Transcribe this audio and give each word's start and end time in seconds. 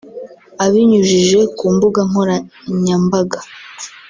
Abinyujije 0.63 1.39
ku 1.57 1.65
mbuga 1.75 1.99
nkoranyambaga 2.09 3.39